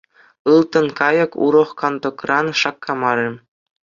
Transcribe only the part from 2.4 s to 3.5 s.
шаккамарӗ.